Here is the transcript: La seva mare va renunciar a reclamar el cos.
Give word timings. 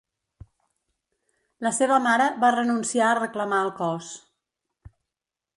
La 1.67 1.73
seva 1.79 2.01
mare 2.07 2.27
va 2.45 2.51
renunciar 2.57 3.07
a 3.13 3.21
reclamar 3.23 3.63
el 3.67 3.73
cos. 3.85 4.13